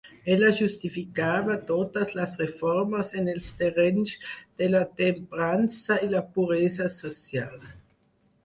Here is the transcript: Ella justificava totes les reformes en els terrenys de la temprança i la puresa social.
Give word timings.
Ella 0.35 0.47
justificava 0.59 1.57
totes 1.71 2.13
les 2.19 2.33
reformes 2.41 3.13
en 3.21 3.29
els 3.35 3.49
terrenys 3.59 4.15
de 4.63 4.71
la 4.71 4.83
temprança 5.03 5.99
i 6.09 6.11
la 6.15 6.27
puresa 6.39 6.89
social. 6.97 7.63